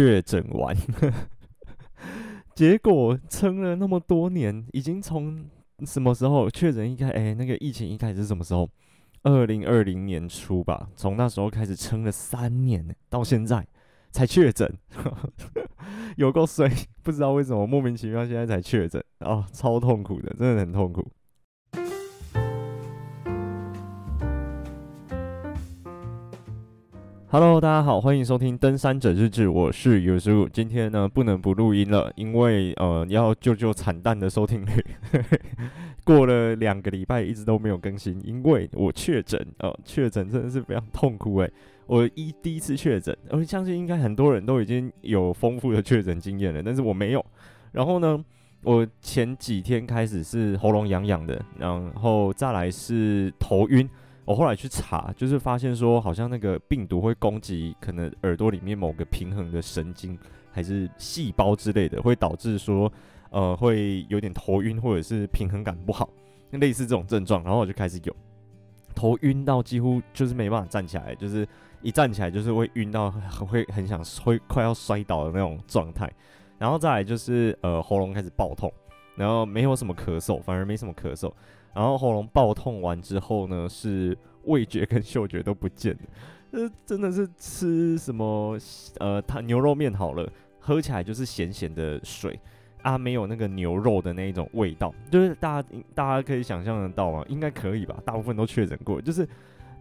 [0.00, 0.74] 确诊完，
[2.56, 5.44] 结果撑了那么多年，已经从
[5.84, 6.90] 什么时候确诊？
[6.90, 8.66] 一开哎，那个疫情一开始是什么时候？
[9.24, 13.66] 二零二零年初吧，从那时候开始撑了三年，到现在
[14.10, 14.74] 才确诊，
[16.16, 16.66] 有够衰，
[17.02, 21.06] 不知道为什么莫名其妙现在才确诊啊，超痛苦的，真的很痛苦。
[27.32, 30.48] Hello，大家好，欢迎收听《登山者日志》，我是有叔。
[30.48, 34.84] 今天呢，不能不录音了，因为呃，要救救惨淡的收听率。
[36.02, 41.52] 过了两个礼拜，一直都没有更新，因为我确诊哦，确诊真的是非常痛苦诶，
[41.86, 47.24] 我一第一次确诊，我相信应该很多人都已经有丰富的确诊经验了，但是我没有。
[47.70, 48.24] 然后呢，
[48.64, 53.88] 我前几天开始是喉咙痒痒的，然后再来是头晕。
[54.30, 60.16] 我后来去查，就是发现说，好像那个病毒会攻击可能耳朵里面某个平衡的神经，
[60.52, 62.92] 还是细胞之类的，会导致说，
[63.30, 66.08] 呃，会有点头晕或者是平衡感不好，
[66.52, 67.42] 类似这种症状。
[67.42, 68.14] 然后我就开始有
[68.94, 71.44] 头晕到几乎就是没办法站起来，就是
[71.82, 76.08] 一站起来就是会晕到会很想会快要摔倒的那种状态。
[76.56, 78.72] 然后再来就是呃喉咙开始爆痛，
[79.16, 81.32] 然后没有什么咳嗽，反而没什么咳嗽。
[81.72, 86.00] 然后喉咙爆痛完之后呢，是味觉跟嗅觉都不见了。
[86.52, 88.58] 呃，真的是吃什么
[88.98, 92.38] 呃，它牛肉面好了，喝起来就是咸咸的水
[92.82, 94.92] 啊，没有那个牛肉的那一种味道。
[95.10, 97.24] 就是大家大家可以想象得到吗？
[97.28, 97.96] 应该可以吧？
[98.04, 99.28] 大部分都确诊过，就是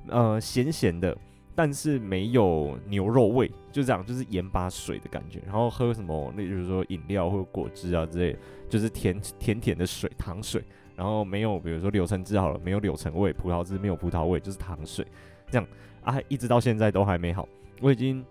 [0.10, 1.18] 呃咸咸的，
[1.56, 5.40] 但是没有牛肉味，就这样，就是盐巴水的感觉。
[5.46, 8.38] 然后喝什么，例如说饮料或者果汁啊之类，
[8.70, 10.64] 就是甜甜甜的水，糖水。
[11.00, 15.08] 然后没有，比如说柳橙汁好了，没有柳橙味；葡萄汁没有葡萄味，就是糖水，
[15.50, 15.66] 这样
[16.04, 17.48] 啊，一直到现在都还没好。
[17.80, 18.22] 我已经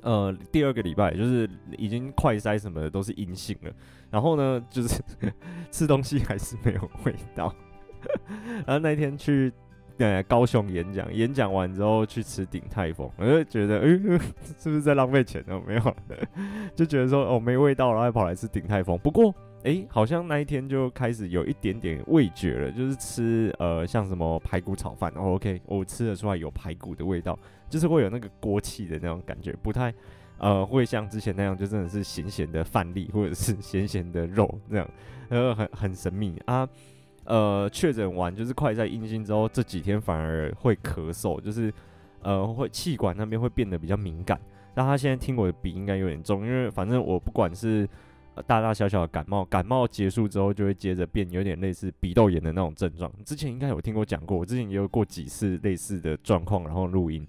[0.00, 3.70] 呃第二个礼拜，就是已经快筛什么的都是阴性了。
[4.10, 4.98] 然后呢，就是
[5.70, 7.54] 吃东西还是没有味道。
[8.64, 9.52] 然后那天去
[9.98, 13.88] 呃高雄演讲，演讲完之后去吃鼎泰丰，我就觉得，哎、
[14.58, 15.60] 是不是在浪费钱呢？
[15.66, 15.96] 没有，
[16.74, 18.98] 就觉得说哦没味道，然后跑来吃鼎泰丰。
[19.00, 19.34] 不过。
[19.62, 27.38] 哎、好像那一天就开始有一点点味觉了，就是吃呃像什么排骨炒饭，哦，OK，我吃得出来有排骨的味道，
[27.68, 29.92] 就是会有那个锅气的那种感觉，不太
[30.38, 34.90] 呃会像之前那样就真的是咸咸的饭粒或者是咸咸的肉那样，
[35.28, 36.66] 然后很很神秘啊。
[37.24, 41.70] 呃，确诊完就是快在阴性之后，这几天反而会咳嗽，就是
[42.22, 44.40] 呃会气管那边会变得比较敏感。
[44.74, 47.86] 但他现在听我的鼻应该有点重，因为反正我不管是。
[48.42, 53.10] 大大小小的感冒，感冒结束之后就会接着变有点类似鼻窦炎的那种症状。
[53.24, 57.26] 之前应该有听过讲过，我之前也有过几次类似的状况，然后录音，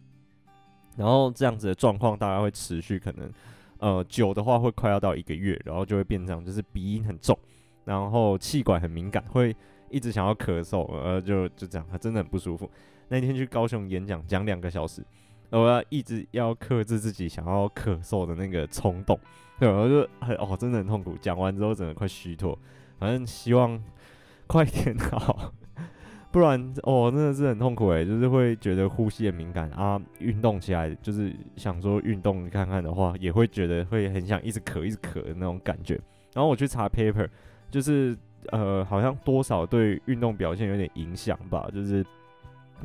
[0.95, 3.31] 然后这样子的状况大概会持续，可能
[3.79, 7.37] 呃久的话会快要到一个月，然后就会变成就是鼻音很重，
[7.85, 9.55] 然后气管很敏感，会
[9.89, 12.69] 一直想要咳嗽，呃就就这样，真的很不舒服。
[13.09, 15.03] 那天去高雄演讲，讲两个小时。
[15.49, 19.19] 我要一直要克制自己想要咳嗽的那个冲动，
[19.61, 21.15] 对，我就很哦，真的很痛苦。
[21.21, 22.57] 讲完之后，整个快虚脱。
[22.97, 23.79] 反正希望
[24.47, 25.53] 快点好，
[26.33, 30.01] 不然哦，真的是很痛苦诶，就是会觉得呼吸很敏感啊。
[30.17, 35.93] 运动起来就是想说运动看看的话，也会觉得会很想一直咳一直咳的那种感觉。
[36.33, 37.29] 然后我去查 paper，
[37.69, 38.17] 就是
[38.51, 42.03] 呃，好像多少对运动表现有点影响吧，就是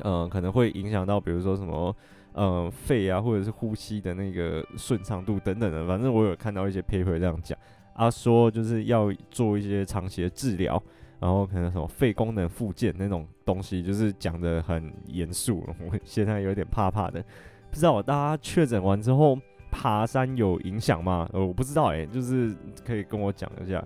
[0.02, 1.96] 呃，可能会影响到比如说什么。
[2.36, 7.58] 呃，肺啊，或者是呼吸的那个顺畅度等等的，反正我有看到一些 paper 这样讲，
[7.94, 10.80] 啊，说就是要做一些长期的治疗，
[11.18, 17.24] 然后可能什么肺功能复健那种东西，就是讲得很严肃，我现在有点怕怕的，
[17.70, 19.38] 不知道大家确诊完之后
[19.70, 21.26] 爬山有影响吗？
[21.32, 22.54] 呃，我不知道哎、就是
[22.84, 23.82] 可以跟我讲一下。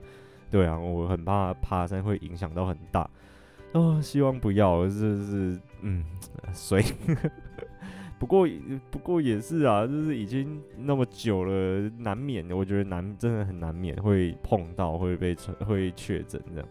[0.51, 3.09] 对啊，我很怕爬山会影响到很大，
[3.75, 6.05] 哦，希望不要，就是嗯，
[6.53, 6.85] 所以。
[8.21, 8.47] 不过，
[8.91, 12.55] 不过也是啊，就是已经那么久了，难免的。
[12.55, 15.35] 我觉得难，真的很难免会碰到，会被
[15.67, 16.69] 会确诊这样。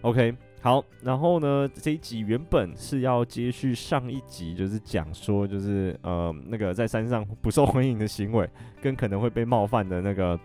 [0.00, 8.50] OK，好，然后呢，这一集原本是要接续上一集，就是讲说，就是呃，那个在山上不受欢迎的行为，
[8.82, 10.36] 跟可能会被冒犯的那个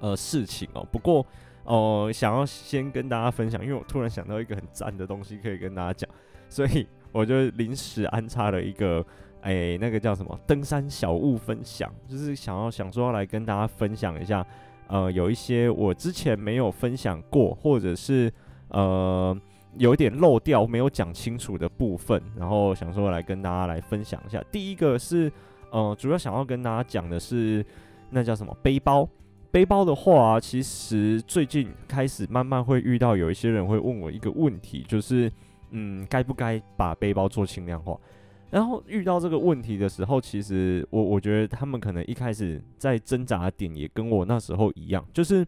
[0.00, 0.82] 呃事情哦。
[0.90, 1.26] 不过，
[1.64, 6.10] 哦、想要先跟大家分享，因为我突然想到一个很赞的东西可以跟大家讲，
[6.48, 9.04] 所以我就临时安插了一个。
[9.42, 10.38] 哎、那个叫什么？
[10.46, 14.46] 登山小物分享，就是想要想说要来跟大家分享一下，
[14.86, 18.32] 呃，有一些我之前没有分享过，或者是
[18.68, 19.36] 呃
[19.76, 24.42] 有点漏掉没有讲清楚的部分，然后想说来跟大家来分享一下。
[24.50, 25.30] 第一个是，
[25.70, 27.64] 呃，主要想要跟大家讲的是，
[28.10, 29.08] 那叫什么背包？
[29.50, 35.30] 背包的话，其实最近开始慢慢会遇到有一些人会问我一个问题，就是
[35.72, 37.98] 嗯，该不该把背包做轻量化？
[38.52, 45.44] 然后遇到这个问题的时候，其实我我觉得他们可能一开始在挣扎的点也跟我那时候一样，就是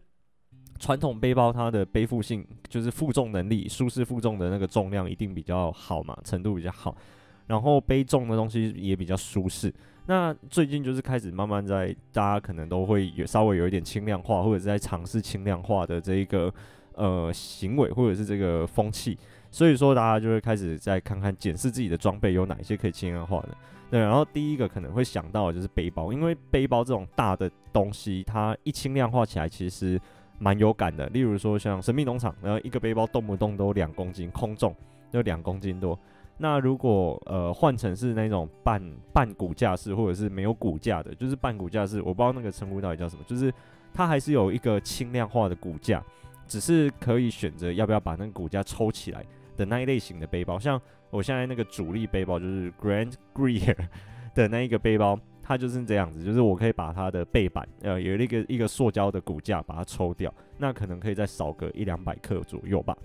[0.79, 6.97] 传统背包它的背负性，就是负重能力、舒适负重的那个重量一定比较好嘛，程度比较好，
[7.45, 9.71] 然后背重的东西也比较舒适。
[10.07, 16.51] 那最近就是开始慢慢在大家可能都会有稍微有一点轻量化，或者是在尝试轻量化的这一个
[16.95, 19.15] 呃行为，或者是这个风气。
[19.55, 23.55] 所以说，大家就会开始再看看检视自己的装备有哪一些可以轻量化的。
[23.89, 29.97] 对，然后第一个可能会想到的就是背包，因为背包这种大的东西，它一轻量化起来其实
[30.39, 31.07] 蛮有感的。
[31.07, 34.75] 例如说像神秘农场，然后一个背包动不动都两公斤，空重
[35.09, 35.97] 就两公斤多。
[36.37, 43.53] 那如果呃换成是那种半半骨架式，或者是没有骨架的，就是半骨架式，我不知道那个称呼到底叫什么，就是
[43.93, 46.03] 它还是有一个轻量化的骨架，
[46.45, 49.25] 只是可以选择要不要把那个骨架抽起来。
[49.55, 53.75] 的那一类型的背包，像我现在那个主力背包就是 Grand Greer
[54.35, 62.97] 的那一个背包，它就是这样子，就是我可以把它的背板，呃，有一个一个塑胶的骨架把它抽掉，那可能可以再少个一两百克左右吧。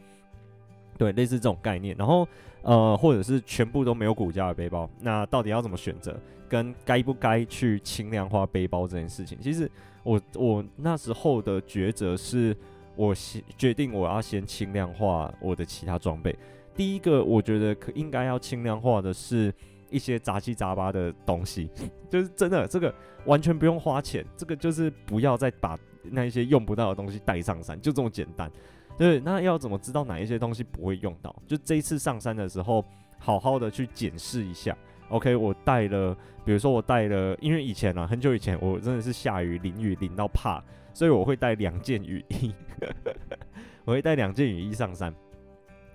[0.99, 1.97] 对，类似这种概念。
[1.97, 2.27] 然后，
[2.63, 6.19] 呃，或者是全部都没有骨架的背包，那到底要怎么选择？
[6.49, 9.71] 跟该不该去轻量化背包这件事情，其实
[10.03, 12.57] 我我那时候的抉择是。
[12.97, 16.37] 我先决定我要先轻量化我的其他装备。
[16.75, 19.53] 第一个，我觉得可应该要轻量化的是
[19.91, 21.69] 一些杂七杂八的东西，
[22.09, 22.95] 就是真的这个
[23.27, 28.51] 完全不用花钱，这个就是不要再把那一些用不到的东西带上山，就这么简单。
[28.97, 31.35] 对，那要怎么知道哪一些东西不会用到？
[31.47, 32.85] 就这一次上山的时候，
[33.19, 34.77] 好好的去检视一下。
[35.09, 40.63] OK，我带了，比如说我带了，因为以前啊，很久以前我真的是下雨淋雨淋到怕。
[40.93, 42.53] 所以我会带两件雨衣，
[43.85, 45.15] 我会带两件雨衣上山。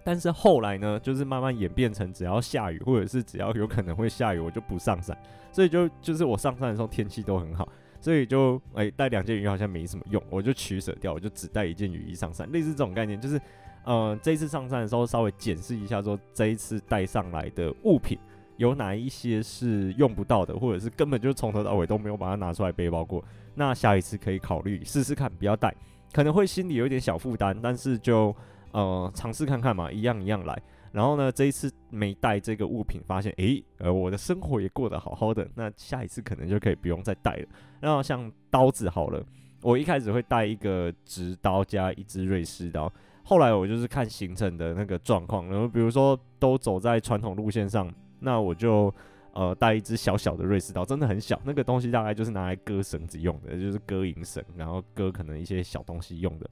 [0.03, 5.17] 但是后来呢，就是慢慢演变成只要下雨，或者是只要有可能会下雨，我就不上山。
[5.51, 7.67] 所以就就是我上山的时候天气都很好，
[7.99, 12.47] 所以就哎带两件雨衣好像没什么用，我就取舍掉，我就只带一件雨衣上山。
[12.51, 13.41] 类似这种概念，就是
[13.83, 18.15] 呃这一次上山的时候稍微检视一下，说这一次带上来的物品
[18.57, 23.23] 有哪一些是用不到的，或者是根本就从头到尾都没有把它拿出来背包过。
[23.55, 25.73] 那下一次可以考虑试试看，不要带，
[26.13, 28.35] 可能会心里有点小负担，但是就
[28.71, 30.61] 呃尝试看看嘛，一样一样来。
[30.91, 35.45] 然后呢，这一次没带这个物品，发现诶、呃，我的生活也过得好好的。
[35.55, 37.47] 那下一次可能就可以不用再带了。
[37.79, 39.23] 然后像刀子好了，
[39.61, 42.91] 我一开始会带一个直刀加一支瑞士刀，
[43.23, 48.93] 后来我就是看行程的那个状况，然后比如说都走在传统路线上，那我就。
[49.35, 56.49] 呃，带一支小小的瑞士刀，真的很小，那个东西大概就是拿来割绳子用的，就是割银绳，然后割可能一些小东西用的。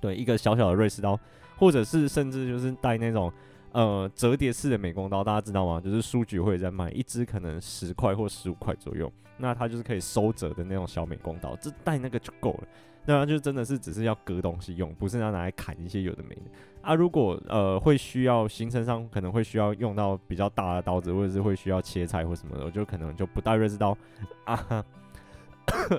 [0.00, 1.20] 对，一个小小的瑞士刀，
[1.58, 3.30] 或者是甚至就是带那种
[3.72, 5.78] 呃折叠式的美工刀，大家知道吗？
[5.78, 12.68] 就是书局会在卖，一支可能十块或十五块左右，那它就是可以收折的那种小美工刀，这带那个就够了。
[13.04, 16.42] 那就真的是只是要割东西用，不是要拿来砍一些有的没的
[16.88, 16.94] 啊。
[16.94, 23.96] 如果呃会需要行程上可能会需要用到比较大的刀子，或者是会需要切菜或什么的，我就可能就不带瑞士刀
[24.44, 24.84] 啊。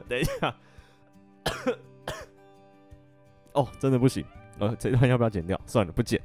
[0.07, 0.55] 等一下，
[3.53, 4.25] 哦，真的不行，
[4.57, 5.59] 呃，这段要不要剪掉？
[5.65, 6.19] 算了，不剪。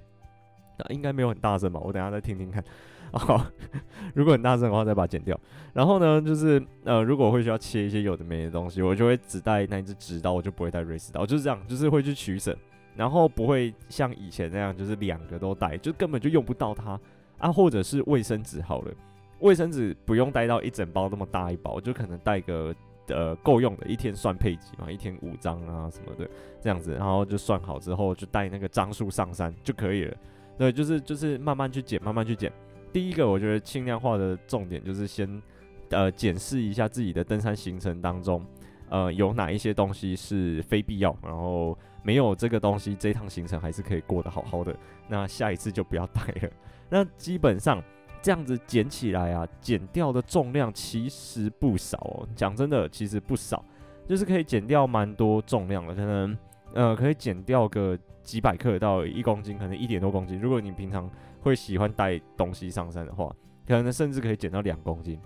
[0.88, 1.78] 应该没有很大声吧？
[1.78, 2.64] 我等下再听听看。
[3.12, 3.46] 好，
[4.12, 5.38] 如果很大声的话，再把它剪掉。
[5.72, 12.56] 然后呢，就是呃，如果会需要切一些有的没的东西，我就会只带那一只直刀，我就不会带瑞士刀，就是这样，就是会去取舍，
[12.96, 16.98] 然后不会像以前那样，就是两个都带，就根本就用不到它
[17.38, 17.52] 啊。
[17.52, 18.92] 或者是卫生纸好了，
[19.40, 22.74] 卫生纸不用带到一整包那么大一包，就可能带个
[23.08, 26.28] 呃够用的，一天算配几嘛，一天五张啊什么的
[26.60, 30.16] 这样子，然后就算好之后就带那个张数上山就可以了。
[30.56, 32.52] 对，就是就是慢慢去剪，慢慢去剪。
[32.92, 35.42] 第一个，我觉得轻量化的重点就是先，
[35.90, 38.40] 呃，检视一下自己的登山行程当中，
[38.94, 44.72] 呃，有哪一些东西是非必要，然后没有这个东西，这趟行程还是可以过得好好的。
[45.08, 46.50] 那下一次就不要带了。
[46.88, 47.82] 那基本上
[48.22, 52.28] 这样子减起来啊，减掉的重量其实不少哦。
[52.36, 53.64] 讲真的，其实不少，
[54.06, 56.38] 就是可以减掉蛮多重量的，可能
[56.72, 60.40] 呃可以减掉个几百克到一公斤，可能一点多公斤。
[60.40, 61.10] 如果你平常
[61.40, 63.34] 会喜欢带东西上山的话，
[63.66, 65.18] 可能甚至可以减到两公斤。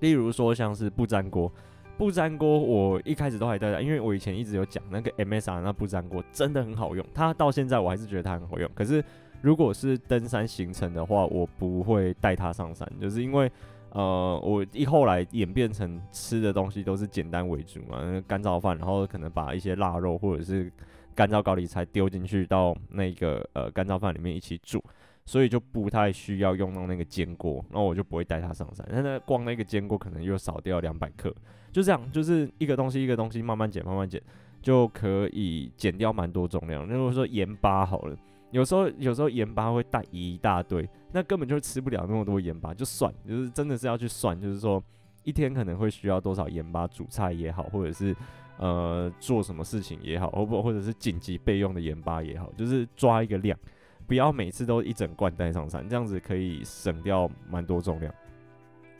[0.00, 1.52] 例如说像是不粘锅，
[1.96, 8.70] 不粘锅我一开始都还带，因为我以前一直有讲那个 MSR 那不粘锅真的很好用，它到现在我还是觉得它很好用。
[8.74, 9.02] 可是
[9.40, 13.50] 如果是登山行程的话，我不会带它上山，就是因为
[13.90, 20.72] 呃，我一后来演变成吃的东西都是简单为主嘛，干燥饭，然后可能把一些腊肉或者是
[21.14, 24.82] 干燥高丽菜丢进去到那个呃干燥饭里面一起煮，
[25.24, 28.84] 所以就不太需要用到那个煎锅，然后我就不会带它上山。
[28.90, 31.32] 但是光那个煎锅可能又少掉两百克，
[31.74, 34.22] 就这样，就是一个东西一个东西慢慢减慢慢减，
[34.62, 36.86] 就可以减掉蛮多重量。
[36.86, 38.16] 如果说盐巴好了。
[38.50, 44.80] 有时候，有时候盐巴会带一大堆，那根本就吃不了那么多盐巴，就算，就是真的是要去算，就是说
[45.24, 48.14] 一天可能会需要多少盐巴煮菜也好，或者是
[48.58, 53.58] 呃做什么事情也好，或或者是紧急备用的盐巴也好，就是抓一个量，
[54.06, 58.14] 不要每次都一整罐带上山，这样子可以省掉蛮多重量。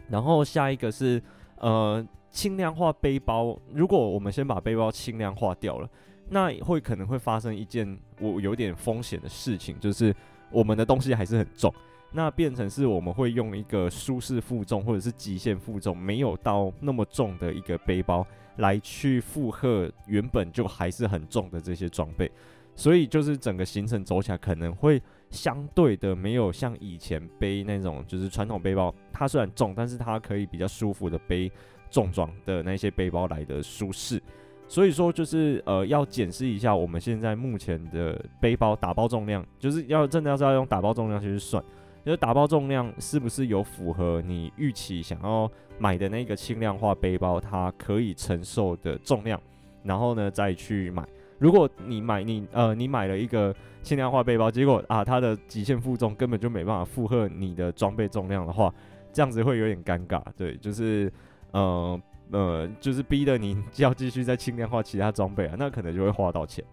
[0.08, 1.22] 然后下一个是
[1.58, 2.04] 呃
[2.34, 5.88] 轻量化背包，如果我们先把背包轻量化掉了。
[6.26, 10.12] 那会可能会发生一件我有点风险的事情，就是
[10.50, 11.72] 我们的东西还是很重，
[12.12, 18.26] 那变成是我们会用一个舒适负重或者是极限负重没有到那么重的一个背包
[18.56, 22.28] 来去负荷原本就还是很重的这些装备，
[22.74, 25.00] 所以就是整个行程走起来可能会
[25.30, 31.52] 相对的没有像以前背那种就是传统背包，它虽然重，但是它可以比较舒服的背
[31.94, 34.20] 重装的那些背包来的舒适。
[34.66, 41.62] 所以说，就是呃，要检视一下我们现在目前的背包打包重量，就是要真的要是要用打包重量去算，
[42.04, 45.48] 就是打包重量是不是有符合你预期想要
[45.78, 49.40] 买的那个轻量化背包它可以承受的重量，
[49.84, 51.06] 然后呢再去买。
[51.38, 58.72] 如果你买你呃你买了一个轻量化背包，结果啊它的极限负重根本就没办法负荷你的装备重量的话，
[59.12, 60.22] 这样子会有点尴尬。
[60.36, 61.12] 对，就是
[61.54, 62.00] 呃。
[62.32, 66.64] 呃，就是逼得你 要继续再轻量化其他装备啊，那可能就会花到钱。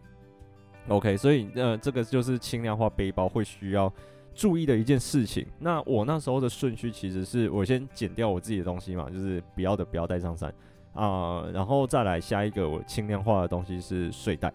[0.88, 3.92] OK，所以呃，这个就是轻量化背包会需要
[4.34, 5.46] 注意的一件事情。
[5.60, 10.52] 那我那时候的顺序其实是我先减掉我自己的东西嘛，就是不要的不要带上山
[10.94, 14.52] 啊，然后再来下一个我轻量化的东西是睡袋，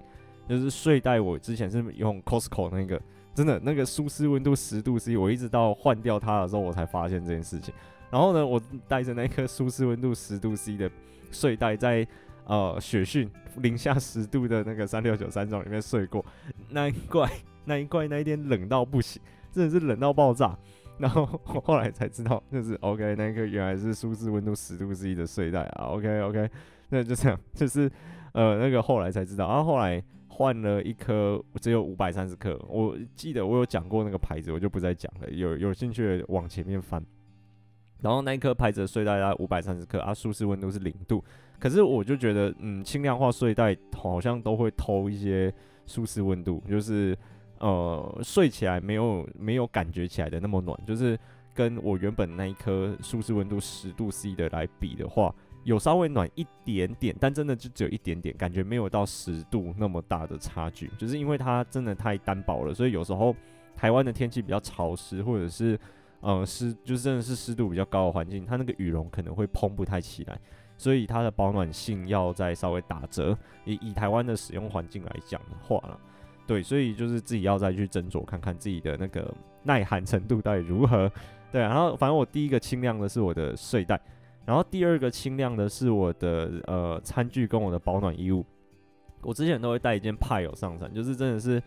[0.49, 3.01] 就是睡袋我之前是用 Costco 那个，
[3.35, 7.73] 真的那个舒适温度十度 C，我一直到换掉它的时候我才发现这件事情。
[8.11, 10.91] 然后呢，我带着那颗舒适温度十度 C 的
[11.31, 12.07] 睡袋，在
[12.45, 16.25] 呃雪训零下十度的那个三六九山庄里面睡过。
[16.71, 17.31] 难怪
[17.65, 19.21] 难怪那一天冷到不行，
[19.53, 20.57] 真的是冷到爆炸。
[20.99, 25.87] 然后我后来才知道， 就是 OK，那个原来是舒适温度十度 C 的睡袋啊。
[25.89, 26.49] OK OK，
[26.89, 27.91] 那就这样，就是
[28.33, 29.47] 呃那个后来才知道。
[29.47, 35.29] 然后后来换了一颗只有五百三十克，我记得我有讲过那个牌子，我就不再讲了。
[35.31, 37.05] 有有兴趣的往前面翻。
[38.03, 41.25] 然后那一颗牌子的睡袋大概五百三十克啊，舒适温度是零度。
[41.59, 45.53] 可是我就觉得，嗯，轻量化睡袋好像都会偷一些
[45.87, 47.17] 舒适温度，就是
[47.59, 51.19] 呃睡起来没有没有感觉起来的那么暖，就是
[51.55, 55.35] 跟我原本那一颗舒适温度十度 C 的来比的话，
[55.65, 60.91] 有稍微暖一点点，但真的就只有一点点，感觉没有到十度那么大的差距。
[60.99, 63.35] 就是因为它真的太单薄了，所以有时候
[63.75, 65.81] 台湾的天气比较潮湿，或者是。
[66.27, 70.37] 呃，湿就是真的是湿度比较高的环境，它那个羽绒可能会蓬不太起来，
[70.77, 73.39] 所以它的保暖性要再稍微打折。
[73.65, 75.97] 以以台湾的使用环境来讲的话了，
[76.45, 81.09] 对，所以就是自己要再去斟酌看看自己的那个耐寒程度到底如何。
[81.53, 84.01] 对，然后反正我第一个轻量的是我的睡袋，
[84.45, 88.45] 然后第二个轻量的是我的呃餐具跟我的保暖衣物。
[89.23, 91.63] 我之前都会带一件派友上山，就是真的是。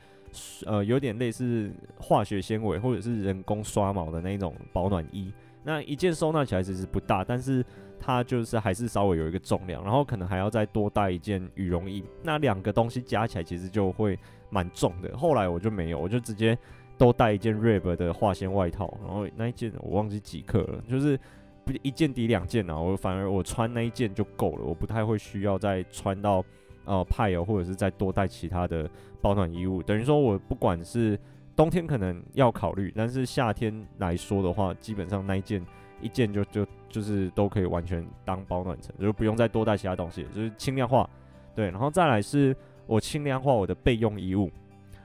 [0.65, 5.33] 呃，有点类似化学纤维或者是人工刷毛的那种保暖衣，
[5.63, 7.65] 那一件收纳起来其实不大，但是
[7.99, 14.17] 它就是还是稍微有一个重量，然后可能还要再多带一件羽绒衣，那两个东西加起来其实就会
[14.49, 15.17] 蛮重的。
[15.17, 16.57] 后来我就没有，我就直接
[16.97, 21.19] 都带一件 Rib 的化纤外套，然后那一件我忘记几克了，就是
[21.65, 26.45] 不一件抵两件啊，我反而我穿那一件就够了，我不太会需要再穿到。
[26.89, 28.89] 呃，派哦，或者是再多带其他的
[29.21, 31.15] 保暖衣物，等于说我不管是
[31.55, 35.63] 冬天可能要考虑，但是夏天来说的话，基本上那一件
[36.01, 41.07] 一件就就就是都可以完全当保暖层，就不用再多带其他东西，就是轻量化。
[41.53, 42.55] 对，然后再来是
[42.87, 44.49] 我轻量化我的备用衣物，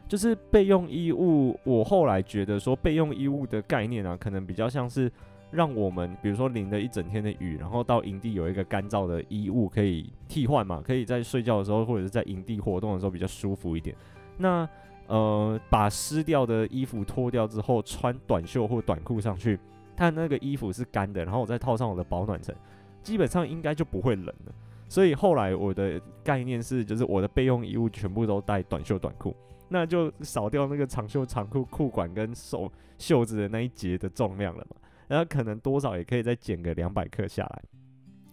[0.08, 5.12] 就是备用衣物，我后来觉得说备用衣物的概念啊，可能比较像是。
[5.54, 13.94] 让我们比如说淋了一整天的雨，然后到营地有一个干燥的衣物可以替换嘛，可以在睡觉的时候或者是在营地活动的时候比较舒服一点。
[14.36, 14.68] 那
[15.06, 19.60] 呃，把湿掉的衣服脱掉之后，穿短袖或短裤上去，
[19.94, 22.54] 它那个衣服是干的，然后我再套上我的保暖层，
[23.02, 24.52] 基本上应该就不会冷了。
[24.88, 29.36] 所以后来我的概念是，就是我的备用衣物全部都带短袖短裤，
[29.68, 34.76] 那就少掉那个长袖长裤裤管跟手袖子的那一节的重量了嘛。
[35.08, 37.62] 然后可能多少也可以再减个两百克下来，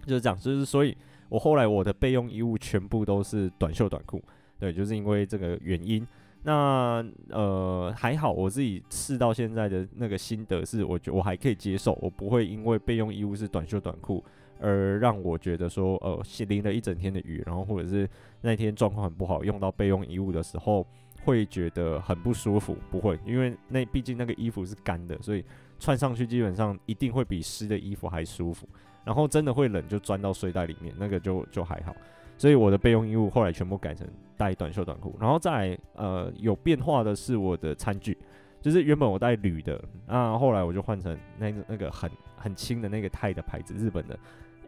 [0.06, 0.38] 就是这样。
[0.38, 0.96] 就是所以，
[1.30, 4.22] 我后来我的备用衣物全部都是短袖短裤，
[4.60, 6.06] 对，就是因为这个原因。
[6.44, 14.24] 那呃还好，我自己试到现在的那个心得是，我觉我还可以接受，我不会因为备用衣物是短袖短裤
[14.60, 18.10] 而让我觉得说呃淋了一整天的雨，然后或者是
[18.42, 20.84] 那天状况很不好，用到备用衣物的时候
[21.24, 22.75] 会觉得很不舒服。
[22.90, 25.46] 不会，因为那毕竟那个衣服是干的，所以
[25.81, 28.65] 穿上去基本上一定会比湿的衣服还舒服。
[29.03, 31.93] 然后真的会冷就钻到睡袋里面，那个就就还好。
[32.38, 34.07] 所以我的备用衣物后来全部改成
[34.38, 38.17] 带短袖短裤，然后再呃有变化的是我的餐具，
[38.61, 44.17] 就是原本我带铝的，那后来我就换成那个那个很很轻的那个钛的牌子，日本的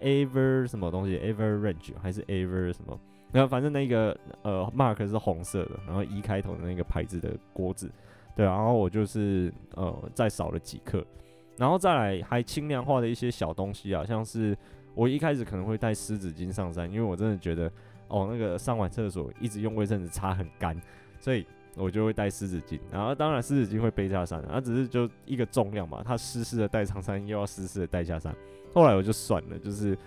[0.01, 3.00] Ever 什么东西 Ever Range 还是 Ever 什么，
[3.32, 7.91] 然后反正那个呃 mark 是红色的，然后 E 开头的那个牌子的锅子，
[8.36, 11.06] 对，然后我就是呃再少了几克，
[11.58, 14.58] 然后再来还轻量化的一些小东西啊，像是。
[14.96, 17.66] 我一开始可能会带湿纸巾上山，因为我真的觉得，
[18.10, 20.80] 哦，那个上完厕所一直用卫生纸擦很干，
[21.20, 21.44] 所以
[21.75, 22.80] 我就会带湿纸巾。
[22.92, 28.32] 然后当然湿纸巾会背下山，它只是就一个重量嘛，它湿湿的带上山，又要湿湿的带下山。
[28.72, 29.98] 后来我就算了，就是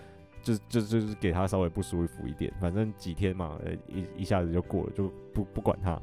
[0.41, 6.01] 就就就是给它稍微不舒服一点，反正几天嘛，一一下子就过了，就不不管它，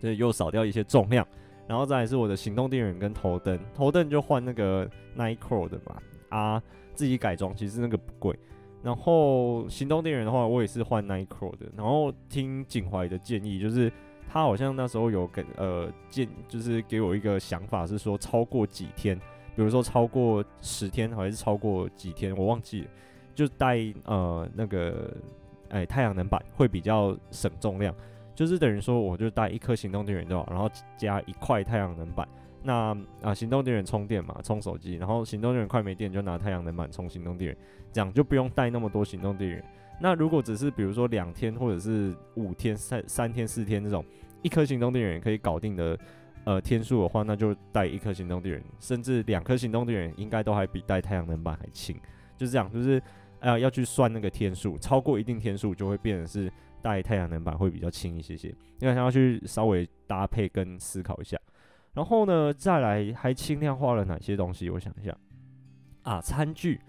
[0.00, 1.26] 就又少掉一些重量。
[1.66, 5.96] 然后再来是我的行动电源跟头灯，头灯就换那个 Nikon 的嘛，
[6.30, 6.62] 啊。
[6.92, 8.38] 自己改装，其实那个不贵。
[8.82, 11.66] 然后行动电源的话，我也是换 Nikon 的。
[11.74, 13.90] 然后听景怀的建议，就是
[14.28, 19.16] 他好像那时候有给呃建，就是给我一个想法，是说超过几天，
[19.56, 22.88] 比如说超过十天还是超过几天，我忘记了，
[23.34, 25.10] 就带呃那个
[25.70, 27.94] 哎太阳能板会比较省重量，
[28.40, 30.66] 就是等于说我就带一颗行动电源就好，然后
[30.96, 32.26] 加一块太阳能板。
[32.62, 37.56] 那啊，行动电源充电嘛，充手机，然后行动电源快没电就拿太阳能板充行动电源，
[37.92, 39.62] 这样就不用带那么多行动电源。
[40.00, 44.02] 那如果只是比如说两天或者是五天、三三天、四天这种
[44.40, 45.98] 一颗行动电源可以搞定的
[46.44, 51.94] 呃天数的话，那就带一颗行动电源，甚至两颗行动电源应该都还比带太阳能板还轻。
[52.38, 53.02] 就是这样，就是
[53.40, 56.50] 呃要去算那个天数，超过一定天数就会变成是
[56.80, 58.48] 带太阳能板会比较轻一些些，
[58.80, 61.38] 因为要去稍微搭配跟思考一下。
[61.92, 64.70] 然后呢，再来还轻量化了哪些东西？
[64.70, 65.16] 我想一下
[66.02, 66.80] 啊，餐具，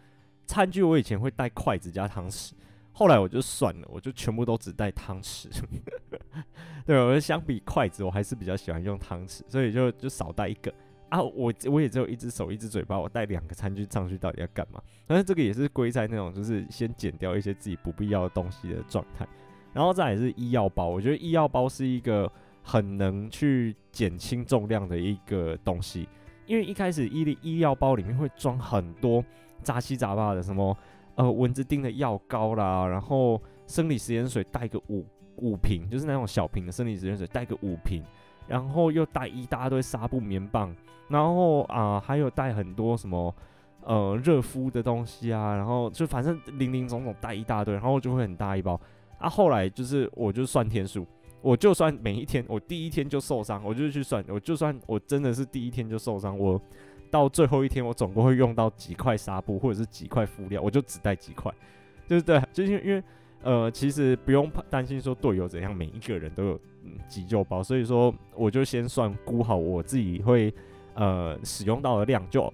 [0.46, 2.52] 餐具我以前会带筷子加汤匙，
[2.92, 5.48] 后来我就算了，我就全部都只带汤匙。
[6.86, 10.72] 对，我相比筷子，我还是比较喜欢用汤匙，所以就就少带一个
[11.10, 11.22] 啊。
[11.22, 14.80] 我我也只有一只手一只嘴巴，我带两个餐具上去到底要干嘛？
[15.08, 19.28] 但是这个也是归在那种就是先减掉一些自己不必要的东西的状态。
[19.74, 22.32] 然后再来是医药包，我觉得医药包是一个。
[22.64, 26.08] 很能去减轻重量的一个东西，
[26.46, 29.26] 因为一开始医医药包里面会装很多
[29.64, 30.78] 杂七杂八的，什么
[31.16, 35.04] 呃蚊子叮的药膏啦，然后生理食盐水带个五
[35.38, 38.04] 五瓶，就是那种小瓶的生理食盐水带个五瓶，
[38.48, 40.74] 然后又带一大堆纱布棉棒，
[41.08, 43.36] 然后啊、还有带很多什么
[43.84, 48.80] 呃热敷的东西啊，然后就反正零零总总带一大堆，然后就会很大一包。
[49.22, 51.08] 啊，后来就是我就算天数。
[51.44, 56.62] 我就算每一天，我第一天就受伤，我就去算，我就算我真的是第一天就受伤，我
[57.10, 61.52] 到最后一天，我总共会用到几块纱布或者是几块敷料，我就只带几块，
[62.06, 63.04] 就是对，就是因为
[63.42, 66.60] 呃，其实不用担心说队友怎样，每一个人都有
[67.08, 70.54] 急救包，所以说我就先算估好我自己会
[70.94, 72.54] 呃使用到的量就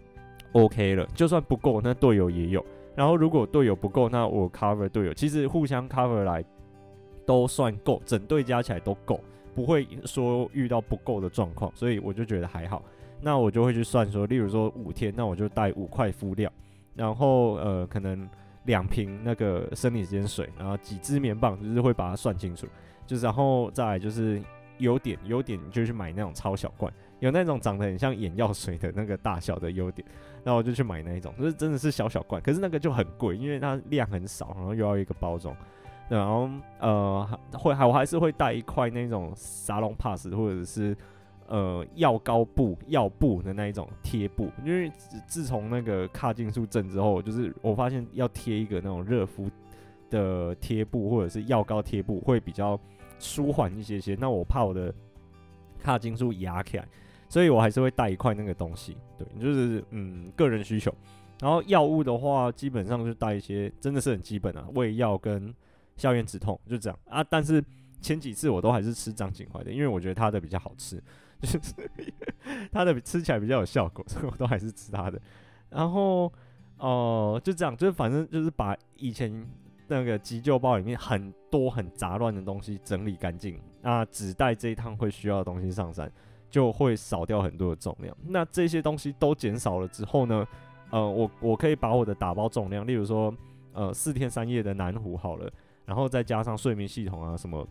[0.54, 6.42] OK 了，就算不够，那队友也有，然后如果队友不够，那我 cover 队友，其实互相 cover 来。
[7.28, 9.20] 都算够，整队加起来都够，
[9.54, 12.82] 不会说遇到不够的状况，所以我就觉得还好。
[13.22, 16.50] 那我就会去算说，例如说五天，那我就带五块敷料，
[16.96, 18.28] 然后呃可能
[18.64, 22.66] 两瓶那个生理盐水，然后几支棉棒，就是会把它算清楚。
[23.06, 24.42] 就是然后再来就是
[24.78, 30.08] 优点，优点就去买那种超小罐，有那种长得很像眼药水的那个大小的优点，
[30.44, 35.56] 那我就去买那一种，就是真的是小小罐，可是那个就很贵，因为它量很少，然后又要一个包装。
[36.10, 40.96] 然后呃会还我还是会带一块那种沙龙 pass 或者是
[41.48, 44.90] 呃药膏布药布的那一种贴布，因为
[45.28, 49.50] 自从那个卡金素症之后，就是我发现要贴一个那种热敷
[50.10, 52.80] 的贴布或者是药膏贴布会比较
[53.20, 54.16] 舒缓一些些。
[54.18, 54.94] 那我怕我的
[55.82, 56.88] 卡金素压起来，
[57.28, 58.96] 所以我还是会带一块那个东西。
[59.18, 60.94] 对，就是嗯个人需求。
[61.42, 65.54] 然后药物的话，基本上就带一些真的是很基本啊，胃药跟。
[65.98, 67.64] 消炎止痛就这样啊，但是
[68.00, 71.04] 前几次我都还是吃张景怀的，因为我觉得他的比较好吃，
[71.42, 71.74] 就是
[72.72, 75.20] 他的吃起来比较有效果，所以我都还是吃他的。
[75.70, 76.32] 然后
[76.80, 79.44] 哦、就这样，就是反正就是把以前
[79.88, 86.12] 那个急救包里面很多很杂乱的东西整理干净，那只带这一趟会需要的东西上山，
[86.52, 88.16] 就会少掉很多的重量。
[88.28, 90.48] 那这些东西都减少了之后呢，
[90.92, 93.34] 呃，我我可以把我的打包重量，例如说
[93.74, 95.52] 呃四天三夜的南湖好了，
[95.88, 97.68] 然后再加上睡眠系统啊什么。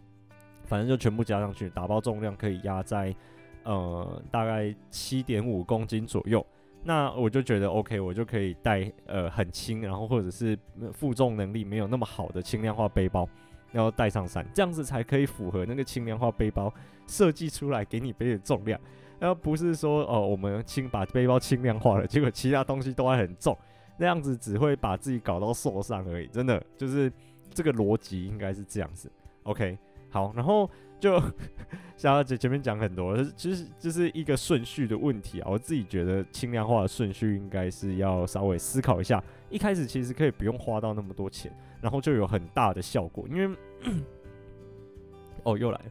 [0.65, 3.15] 反正就全部加上去，打包重量可以压在
[3.63, 6.45] 呃大概七点五公斤左右。
[6.83, 10.59] 那我就觉得 OK，我就可以带呃很轻，然后或者是
[10.93, 13.29] 负重能力没有那么好的轻量化背包，
[13.71, 16.73] 然后带上山，这样子才可以符合那个轻量化背包
[17.07, 18.81] 设计出来给你背的重量。
[19.21, 23.57] 然后不是说哦、我们轻把背包轻量化了，结果其他东西都还很重，
[23.99, 26.27] 那样子只会把自己搞到受伤而已。
[26.27, 27.13] 真的就是
[27.57, 29.11] 这个逻辑应该是这样子。
[29.45, 29.79] OK。
[30.09, 31.21] 好，然后就
[31.97, 35.51] 小小姐前面讲很多，其实就是一个顺序的问题啊。
[35.51, 39.23] 我自己觉得轻量化的顺序应该是要稍微思考一下。
[39.51, 43.27] 一开始其实可以不用花到那么多钱，然后就有很大的效果。
[43.29, 43.55] 因为
[45.43, 45.85] 哦，又来了，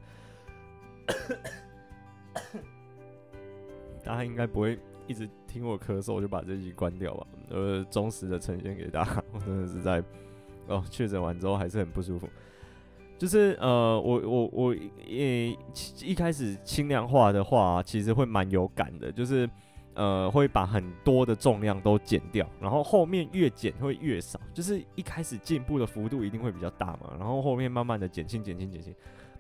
[4.04, 7.28] 大家应该不会一直听我咳嗽，我就把这集关掉吧。
[7.50, 10.04] 呃，忠实的呈现给大家，我真的是在
[10.68, 12.28] 哦确诊完之后还是很不舒服。
[13.18, 14.76] 就是呃，我我我
[15.08, 15.58] 也
[16.04, 19.10] 一开始轻量化的话，其实会蛮有感的。
[19.10, 19.50] 就是
[19.94, 24.38] 呃，会把很多的重量都减掉，然后后面越减会越少。
[24.54, 28.94] 就是一开始进步的幅度一定会比较大嘛，然后后面慢慢的减轻、减轻、减轻。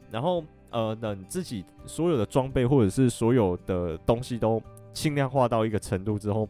[0.09, 4.61] 然后呃，等自己所有的装备或者是所有的东西都
[4.93, 6.47] 轻量化到一个程度之后，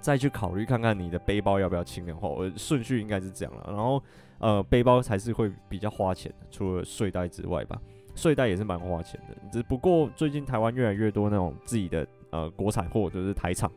[0.00, 2.28] 再去考虑看看你的背包要不要轻量化。
[2.28, 4.02] 我顺序应该是这样了，然后。
[4.40, 7.76] 呃，背包才是会比较花钱的，除了睡袋之外吧，
[8.14, 9.34] 睡袋也是蛮花钱的。
[9.50, 13.68] 只不过最近台湾越来越多那种自己的呃国产货，就是台厂，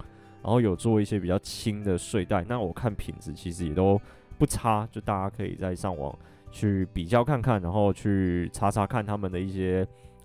[0.44, 4.00] 然后有做一些比较轻的睡袋，那我看品质其实也都
[4.38, 6.16] 不差，就大家可以在上网
[6.52, 9.84] 去比较看看，然后去查查看他们的一些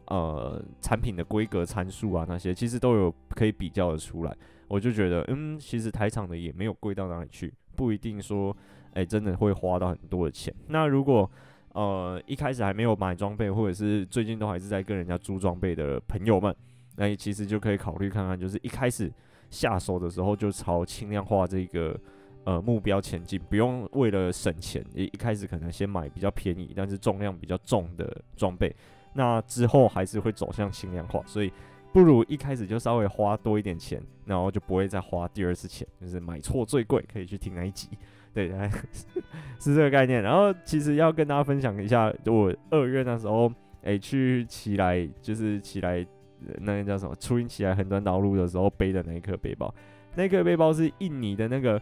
[0.08, 4.36] 呃产品的规格参数啊那些，其实都有可以比较的出来。
[4.68, 8.56] 我就觉得，嗯，其实台厂的也没有贵到哪里去，不一定说。
[8.96, 10.50] 诶、真的会花到很多的钱。
[10.68, 11.30] 那如果
[11.74, 16.56] 呃一开始还没有买装备，或者是最近都还是在跟人家租装备的朋友们，
[16.96, 19.12] 那其实就可以考虑看看，就是一开始
[19.50, 21.94] 下手的时候就朝轻量化这个
[22.44, 28.74] 呃目标前进，不用为了省钱，一一开始可能先买比较便宜但是重量比较重的装备，
[29.12, 31.52] 那之后还是会走向轻量化，所以
[31.96, 37.88] 不如一开始就稍微花多一点钱，然后就不会再花第二次钱，就是买错最贵，可以去听那一集。
[38.34, 38.50] 对，
[39.58, 40.22] 是这个概念。
[40.22, 43.50] 然后其实要跟大家分享一下，我二月那时候，
[43.82, 46.06] 哎，去奇莱，就是奇莱
[46.58, 49.74] 那个叫什么，初音奇莱横断道路的时候背的那一颗背包。
[50.16, 51.80] 那个背包是印尼的那个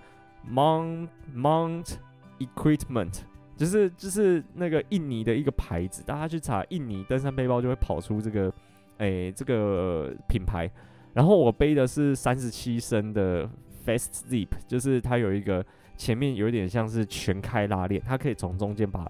[0.48, 1.96] Mount Mount
[2.38, 3.22] Equipment，
[3.56, 6.04] 就是就是那个印尼的一个牌子。
[6.06, 8.52] 大家去查印尼登山背包，就会跑出这个，
[8.98, 10.70] 哎，这个品牌。
[11.12, 13.48] 然后我背的是三十七升的
[13.86, 15.64] Fast Zip，就是它有一个。
[15.96, 19.08] 前面有点像是全开拉链，它可以从中间把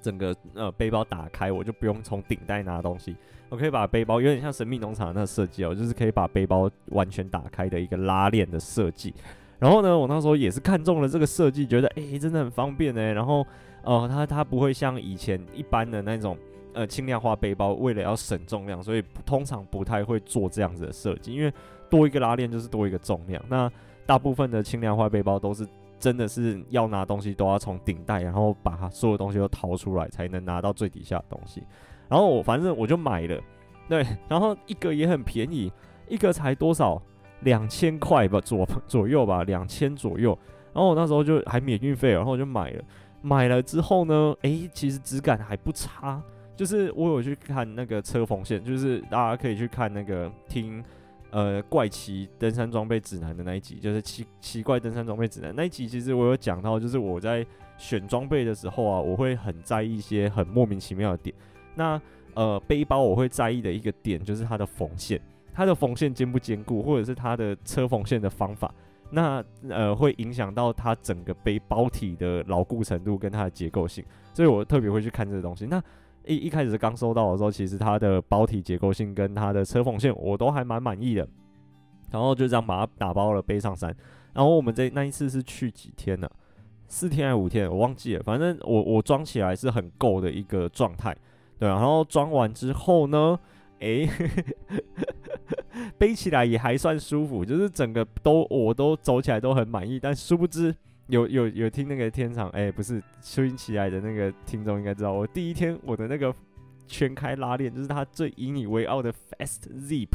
[0.00, 3.14] 整个呃背包打开，我就不用从顶袋拿东西，
[3.48, 9.14] 我可以把背包有点像神秘农场那个设计哦，就是可以把背包完全打开的一个拉链的设计。
[9.60, 13.12] 然后呢，我那时候也是看中了这个设计，觉得诶、真的很方便呢。
[13.12, 13.46] 然后
[13.84, 16.36] 呃，它它不会像以前一般的那种
[16.74, 21.52] 呃轻量化背包，为了要省重量，所以通常不太会做这样子的设计，因为
[21.88, 23.42] 多一个拉链就是多一个重量。
[23.48, 23.70] 那
[24.04, 25.66] 大部分的轻量化背包都是。
[25.96, 31.62] 真的是要拿东西都要从顶袋，然后把所有东西都掏出来，才能拿到最底下的东西。
[32.08, 33.40] 然后我反正我就买了，
[33.88, 35.72] 对， 然后一个也很便宜，
[36.06, 37.00] 一个才多少？
[37.40, 40.38] 两千块吧，左左右吧，两千左右。
[40.74, 42.84] 然后我那时候就还免运费，然后我就买了。
[43.22, 46.20] 买了之后呢，诶，其实质感还不差。
[46.56, 50.82] 就是我有去看那个车缝线，就是大家可以去看那个听。
[51.30, 57.44] 呃，怪奇登山装备指南的那一集，就是奇奇怪登山装备指南那一集，其实我有讲到，就是我在
[57.76, 61.34] 选装备的时候啊，我会很在意一些很莫名其妙的点。
[61.74, 62.00] 那
[62.34, 65.20] 呃，背包我会在意的一个点就是它的缝线，
[65.52, 68.72] 它的缝线坚不坚固，或者是它的车缝线的方法，
[69.10, 75.66] 那呃会影响到它整个背包体的牢固程度跟它的结构性，所以我特别会去看这个东西。
[75.66, 75.82] 那
[76.26, 81.28] 一一开始刚收到的时候，其实它的包体结构性跟它的车缝线我都还蛮满意的，
[82.10, 83.94] 然后就这样把它打包了背上山。
[84.32, 86.28] 然后我们这那一次是去几天呢？
[86.86, 87.70] 四天还是五天？
[87.70, 88.22] 我忘记了。
[88.22, 91.16] 反正我我装起来是很够的一个状态，
[91.58, 91.68] 对。
[91.68, 93.38] 然后装完之后呢，
[93.78, 94.08] 诶，
[95.98, 99.98] 背起来也还算舒服，就是整个都我都走起来都很满意。
[99.98, 100.74] 但殊不知
[101.08, 106.34] 有有有听那个天长哎、不是收音起来的那个听众应该知道，我第一天我的那个
[106.86, 110.08] 全开拉链，就是他最引以为傲的 Fast Zip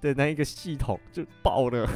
[0.00, 1.88] 的那一个系统就爆了，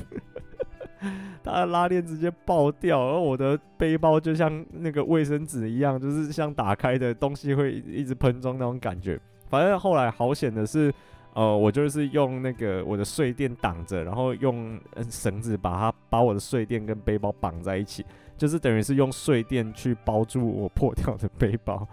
[1.43, 9.19] 他的拉链直接爆掉，而我的背包就像那个卫生纸一样，就是像打开的东西会一直喷装那种感觉。
[9.49, 10.93] 反正后来好险的是。
[11.35, 14.81] 呃，我就是用那个我的睡垫挡着，然后用
[15.11, 18.03] 绳子把它把我的睡垫跟背包绑在一起，
[18.37, 21.87] 就是等于是用睡垫去包住我破掉的背包，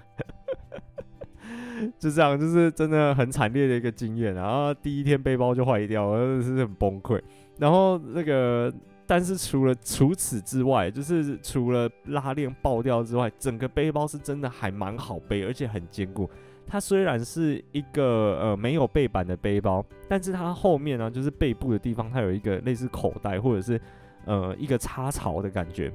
[1.98, 4.34] 就这样，就是真的很惨烈的一个经验。
[4.34, 7.22] 然后第一天背包就坏掉，真的是很崩溃。
[7.58, 8.74] 然后那个，
[9.06, 16.30] 但是除了除此之外，就是除了拉链爆掉之外，整个背包是真的还蛮好背，而且很坚固。
[16.66, 23.80] 它虽然是一个呃没有背板的背包，但是它后面呢，就是背部的地方，它有一个类似口袋或者是
[24.26, 25.92] 呃一个插槽的感觉，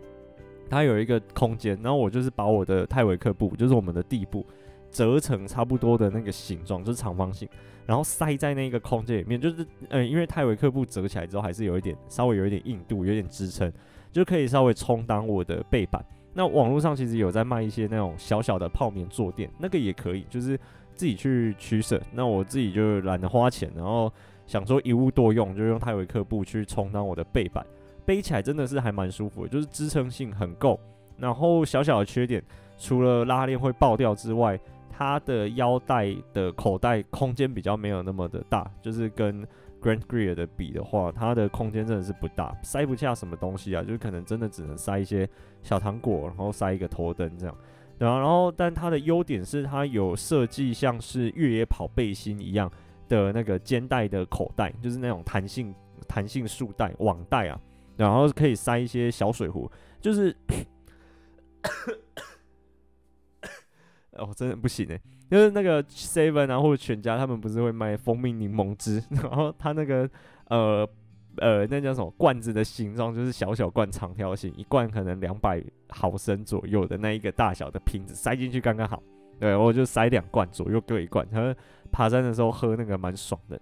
[0.68, 1.78] 它有一个空间。
[1.82, 4.44] 然后我就是把我的泰维克布，就是我们的地布，
[4.90, 7.48] 折成差不多的那个形状，就是长方形，
[7.86, 9.40] 然后塞在那个空间里面。
[9.40, 13.72] 就是嗯，因为泰维克布折起来之后还是有一点稍微有一点硬度，有点支撑，
[14.10, 16.04] 就可以稍微充当我的背板。
[16.34, 20.56] 那网络上其实有在卖一些那种小小的泡棉坐垫，那个也可以，就是
[20.94, 22.00] 自己去取舍。
[22.12, 24.12] 那我自己就懒得花钱，然后
[24.46, 27.66] 想说一物多用，就用泰维克布去充当我的背板，
[28.08, 30.80] 背起来真的是还蛮舒服，就是支撑性很够。
[31.18, 32.42] 然后小小的缺点，
[32.78, 39.46] 除了拉链会爆掉之外，它的腰带的口袋空间比较没有那么的大，就是跟
[39.82, 45.28] Grand Gear 的比的话，它的空间真的是不大，塞不下什么东西啊，就是可能真的只能塞一些
[45.62, 47.54] 小糖果，然后塞一个头灯这样。
[47.98, 52.70] 然后，然后，但它的优点是它有设计像是越野跑背心一样
[53.06, 55.74] 的那个肩带的口袋，就是那种弹性
[56.06, 57.60] 弹性束带网带啊，
[57.98, 60.34] 然后可以塞一些小水壶，就是，
[64.12, 64.98] 哦，真的不行哎。
[65.30, 70.08] 就是那个 Seven 啊，或者全家，他们不是会卖蜂蜜柠檬汁， 然后他那个
[70.46, 70.88] 呃
[71.36, 79.02] 呃，那叫什么罐子的形状，就是小小罐长条形，一罐可能两百毫升左右的那一个大小的瓶子，塞进去刚刚好。
[79.38, 81.54] 对，我就塞两罐左右各一罐，然后
[81.92, 83.60] 爬山的时候喝那个蛮爽的。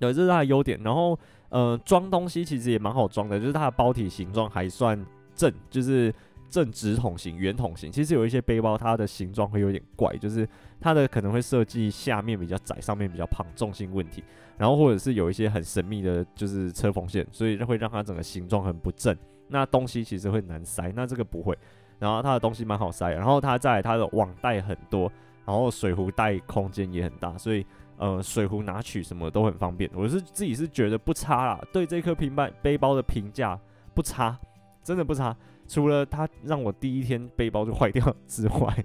[0.00, 0.80] 对，这是它的优点。
[0.82, 1.18] 然后
[1.50, 6.14] 呃，装东西其实也蛮好装的，就是它的包体形状还算正，就是。
[6.50, 10.48] 正直筒型、圆筒型，其实有一些背包，它的形状会有点怪，就是
[10.80, 14.24] 它的可能会设计下面比较窄，上面比较胖，重心问题。
[14.56, 19.14] 然后或者是有一些很神秘的，就是车缝线，所以会让它整个形状很不正。
[19.48, 21.54] 那东西其实会难塞，那这个不会。
[21.98, 25.12] 然后它的东西蛮好塞，然后它在它的网袋很多，
[25.48, 27.64] 然后水壶带空间也很大，所以
[27.96, 29.90] 呃水壶拿取什么都很方便。
[29.94, 33.58] 我是自己是觉得不差啦，对这颗平板背包的评价
[33.94, 34.38] 不差，
[34.84, 35.34] 真的不差。
[35.66, 38.84] 除了它让我第一天背包就坏掉之外，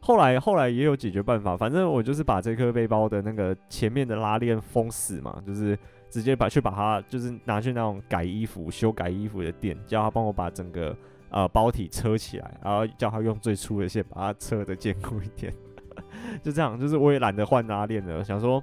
[0.00, 1.54] 后来后来也有解决办法。
[1.54, 5.78] 反正我就是把这颗背包的那个前面的拉链封死嘛，就是
[6.08, 10.96] 直接把去把它就是拿去那种改衣服、修改衣服的店，叫他帮我把整个
[11.30, 15.52] 呃包体车起来，然后叫他用最粗的线把它车的坚固一点。
[16.42, 18.62] 就这样，就是我也懒得换拉链了，想说。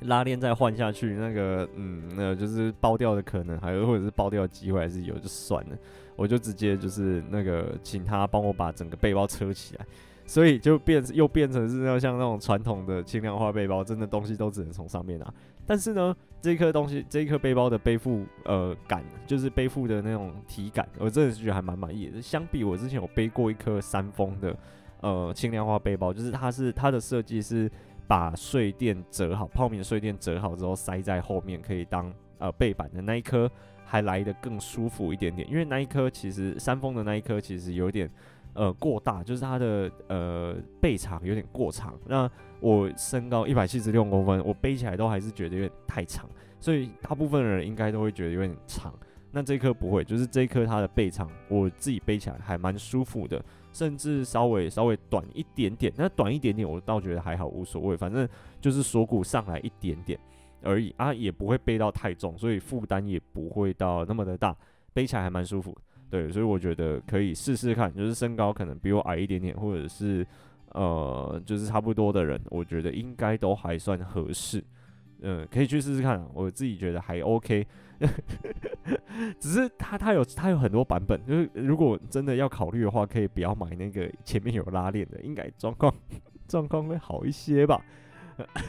[0.00, 5.78] 拉链再换下去，那个嗯，那就是爆掉的可能，还有或者是爆掉的机会还是有，就算了，
[6.14, 9.86] 我就直接就是那个请他帮我把整个背包车起来，
[10.26, 15.32] 所以就变又变成是要像那种传统的轻量化背包，真的东西都只能从上面拿。
[15.66, 22.20] 但是呢，这一颗东西这一颗背包的背负呃感，就是背负的那种体感，我真的是觉得还蛮满意的。
[22.20, 24.56] 相比我之前有背过一颗三峰的
[25.00, 27.70] 呃轻量化背包，就是它是它的设计是。
[28.06, 33.50] 把睡垫折好，泡棉睡垫折好之后塞在后面，可以当呃背板的那一颗
[33.82, 35.50] 还来的更舒服一点点。
[35.50, 38.06] 因为那一颗其实三峰的那一颗其实有点
[38.54, 41.98] 呃过大，就是它的呃背长有点过长。
[42.06, 46.28] 那我身高一百七十六公分，我背起来都还是觉得有点太长，
[46.60, 48.94] 所以大部分人应该都会觉得有点长。
[49.30, 53.44] 那这颗不会，就是这一颗它的背长，我自己背起来还蛮舒服的。
[53.72, 58.28] 甚至稍微稍微短一点点，那短一点点我倒觉得还好，无所谓，反正
[58.60, 60.16] 就是锁骨上来一点点
[60.62, 64.56] 而已啊，也不会背到太重，所以负担也不会到那么的大，
[64.92, 65.76] 背起来还蛮舒服。
[66.14, 70.24] 对，所以我觉得可以试试看，就是身高可能比我矮一点点，或者是
[70.70, 74.62] 呃，就是差不多的人，我觉得应该都还算合适。
[75.22, 77.66] 嗯，可以去试试看，我自己觉得还 OK。
[79.40, 85.92] 只是它它有它有很多版本，就是如果真的要考虑的话，可以不要买那个前面有拉链的，应该状况
[86.46, 87.84] 状况会好一些吧。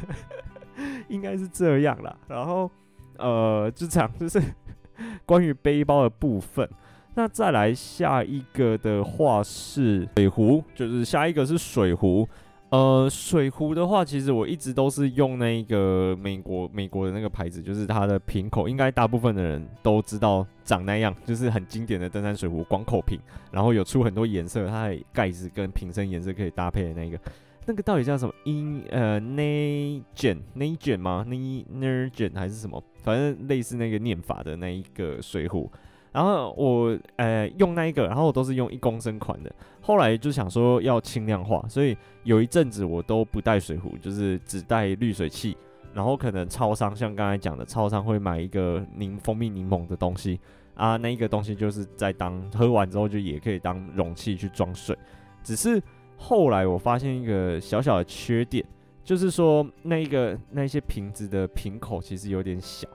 [1.10, 2.18] 应该是这样啦。
[2.28, 2.72] 然后
[3.20, 4.42] 呃，就这样，就是
[5.28, 6.68] 关于背包的部分。
[7.16, 12.28] 那再来下一个的话是水壶，就是下一个是水壶。
[12.70, 23.18] 呃，水壶的话，其实我一直都是用那个美国美国的那个牌子，就是它的瓶口，应该大部分的人都知道长那样，就是很经典的登山水壶，广口瓶，
[23.50, 27.18] 然后有出很多颜色，它的盖子跟瓶身颜色可以搭配的那个，
[27.66, 28.34] 那个到底叫什么？
[28.44, 32.84] 英呃 Negen Negen 吗？Negen 还是什么？
[33.04, 35.72] 反正类似那个念法的那一个水壶。
[36.16, 39.54] 然后我呃用那一个，然后我都是用一公升款的。
[39.82, 45.58] 后来就想说要轻量化，所以有一阵子我都不带水壶，就是只带滤水器。
[45.94, 50.40] 然后可能超商像刚才讲的，超商会买一个柠蜂蜜柠檬的东西
[50.74, 54.98] 啊，那一个东西就是在当喝完之后就也可以当容器去装水。
[55.44, 55.82] 只是
[56.16, 58.66] 后来我发现一个小小的缺点，
[59.04, 62.88] 就是说那一个那些瓶子的瓶口其实有点小。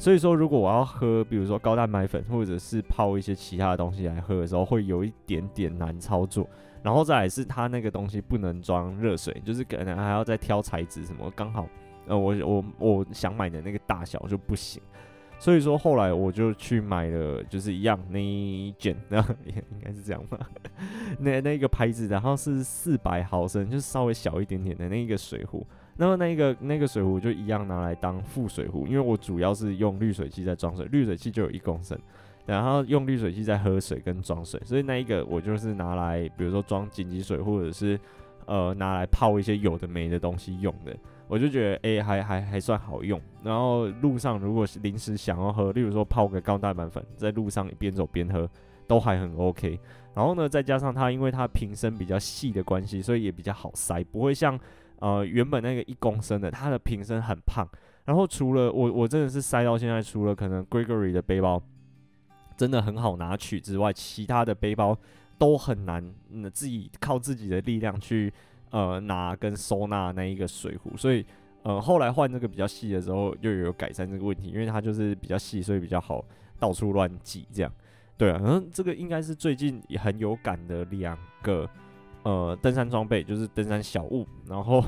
[0.00, 6.48] 所以说，如果我要喝，比如说高蛋白粉，或者是泡一些其他的东西来喝的时候，会有一点点难操作。
[6.84, 11.68] 然后再来是它那个东西不能装热水，就是可能还要再挑材质什么，刚好，
[12.06, 14.80] 呃，我我我想买的那个大小就不行。
[15.40, 20.38] 所以说后来我就去买了，就是一样那一件，那应该是这样吧，
[21.18, 25.66] 那那个牌子，然后是四百毫升，就是稍微小一点点的那一个水壶。
[26.00, 31.98] 那么那个那个水壶就一样拿来当副水壶，因为我主要是用滤水器在装水，滤水器就有一公升，
[32.46, 37.98] 然后用滤水器在喝水跟装水，所以那一个我就是拿来，比如说装紧急水，或者是
[38.46, 43.20] 呃拿来泡一些有的没的东西用的，我就觉得诶、还还还算好用。
[43.42, 48.48] 然后路上如果是临时想要喝，例如说泡个高蛋白粉，在路上边走边喝
[48.86, 49.76] 都还很 OK。
[50.14, 54.56] 然后呢，再加上它因为它瓶身比较细的关系，所以也比较好塞，不会像。
[55.00, 57.68] 呃，原本那个一公升的，它的瓶身很胖，
[58.04, 61.62] 然后除了我，我真的是塞到现在，除了可能 Gregory 的背包
[62.56, 64.98] 真的很好拿取之外，其他的背包
[65.38, 68.32] 都很难，嗯，自己靠自己的力量去
[68.70, 71.24] 呃拿跟收纳那一个水壶，所以
[71.62, 76.24] 呃后来换这个比较细的时候，又有改善这个问题，因为它就是比较细，所以比较好
[76.58, 77.72] 到处乱挤这样，
[78.16, 81.68] 对啊，然嗯，这个应该是最近也很有感的两个。
[82.24, 84.84] 呃，登山装备就是登山小物，然后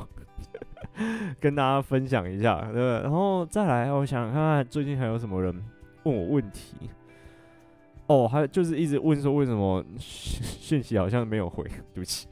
[1.41, 5.55] 跟大家分享一下，对，然后再来，我想看看最近还有什么人
[6.03, 6.91] 问我问题。
[8.09, 11.63] 哦，还就是一直问说为什么讯息好像没有回，
[11.95, 12.27] 对不起，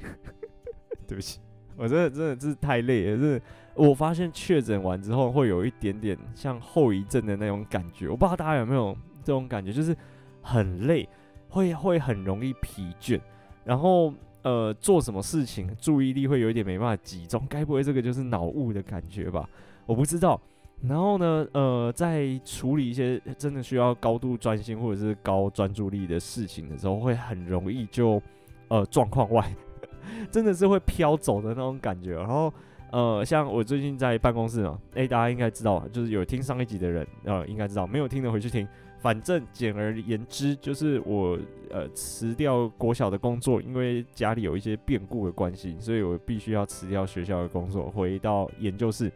[1.07, 1.41] 对不起，
[1.77, 3.41] 我真的真的是太累了，是
[3.75, 9.97] 我发现确诊完之后会有一点点像后遗症的那种感觉，我不知道大家有没有这种感觉，就是
[10.43, 11.09] 很累，
[11.49, 13.21] 会会很容易疲倦，
[13.65, 14.13] 然后。
[14.43, 19.49] 呃，做什么事情注意力会有一点没办法集中，该不会这个就是脑雾的感觉吧？
[19.87, 20.41] 我不知道。
[20.81, 28.23] 然后呢，呃，在处理一些真的需要高度专心或者是高专注力的事情的时候，会很容易就
[28.69, 29.53] 呃状况外，
[30.31, 32.13] 真的是会飘走的那种感觉。
[32.13, 32.53] 然后
[32.93, 38.67] 呃，像我最近在办公室嘛，诶、大家应该知道，就是有听上一集的人呃应该知道，没有听的回去听。
[39.01, 41.39] 反正简而言之，就是我
[41.71, 49.11] 呃辞掉国小的工作，因为家里有一些变故的关系，所以我必须要辞掉学校的工作，回到研究室。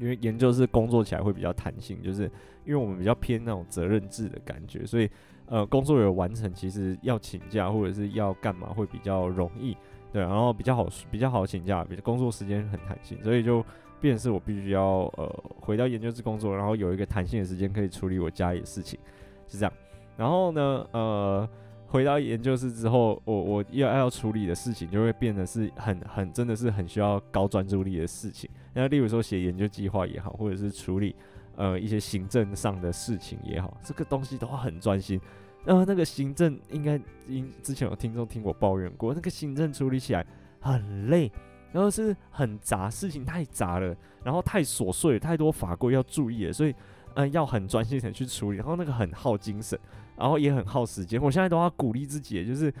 [0.00, 2.24] 因为研究室工作起来会比较弹性，就是
[2.64, 5.10] 因为我们比较偏那种责任制的感觉，所以
[5.46, 9.76] 呃工作有完成，其实要请假或者是要干嘛会比较容易，
[10.12, 13.64] 对，然后比较好比较好请假，比工作时间很弹性，所以就。
[14.00, 18.98] 变是我必须要呃回到研究室工作，然后有一个弹性的时间可以处理我家里的事情，
[19.46, 19.72] 是这样。
[20.16, 21.48] 然后呢，呃，
[21.86, 28.48] 回到研究室之后，我我要要处理的事情就会变得是很很真的是很需要高专注力的事情。
[28.74, 31.14] 那例如说写研究计划也好，或者是处理
[31.56, 35.20] 呃一些行政上的事情也好，这个东西都很专心。
[35.64, 40.24] 然后那个行政应该因之前有听众听我抱怨过，那个行政处理起来
[40.60, 41.30] 很累。
[41.72, 46.74] 然后是很杂，事情太杂了，然后太琐碎，太多法规要注意了，所以，
[47.14, 48.58] 嗯、要很专心的去处理。
[48.58, 49.78] 然后那个很耗精神，
[50.16, 51.20] 然后也很耗时间。
[51.20, 52.72] 我现在都要鼓励自己，就是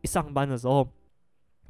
[0.00, 0.86] 一上班的时候，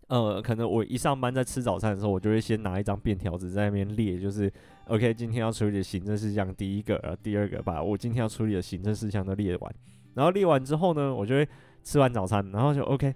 [0.09, 4.53] 呃，可能我一上班在吃早餐的时候，我就会先拿一张便条纸在那边列，就是
[4.87, 9.74] OK，今天要处理的行政事项，第一个，然后第二个，把我今天要处理的行政事项都列完。
[10.14, 11.49] 然后列完之后呢，我就会
[11.82, 13.14] 吃完早餐，然后就 OK。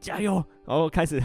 [0.00, 0.44] 加油！
[0.66, 1.22] 然后开始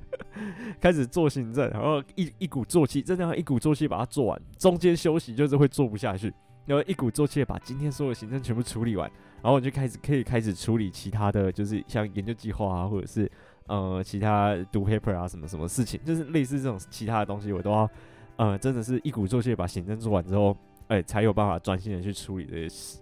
[0.80, 4.42] 开始做行政，然后一一鼓作气，真的要一鼓作气把它做完。
[4.58, 6.32] 中间休息就是会做不下去，
[6.66, 9.10] 然后一鼓作气把今天所有行政全部处理完，
[9.42, 13.30] 然后我就开始可以开始处理其他的就是像研究计划啊，或者是
[13.66, 17.88] 呃其他读 paper 啊什么什么事情，就是类似这种其他的东西，我都要
[18.36, 20.54] 呃，真的是一鼓作气把行政做完之后，
[20.88, 22.98] 哎、才有办法专心的去处理这些事。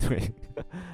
[0.00, 0.18] 对，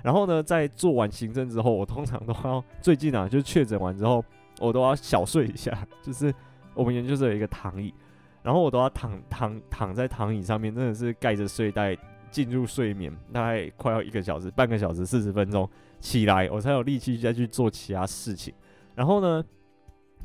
[0.02, 4.24] 然后呢，在做完行政之后，我通常都要最近啊，就确诊完之后，
[4.59, 6.34] 我都要小睡一下，就是
[6.74, 7.94] 我们研究室有一个躺椅，
[8.42, 11.96] 然后我都要躺躺躺在躺椅上面，真的是盖着睡袋
[12.30, 15.68] 进入睡眠，大概快要一个小时、半个小时、四十分钟
[16.00, 18.52] 起来，我才有力气再去做其他事情。
[18.94, 19.44] 然后呢，